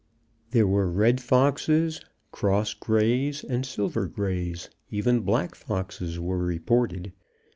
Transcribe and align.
There 0.49 0.65
were 0.65 0.89
red 0.89 1.21
foxes, 1.21 2.01
"cross 2.31 2.73
grays," 2.73 3.43
and 3.43 3.63
"silver 3.67 4.07
grays;" 4.07 4.67
even 4.89 5.19
black 5.19 5.53
foxes 5.53 6.19
were 6.19 6.39
reported. 6.43 7.13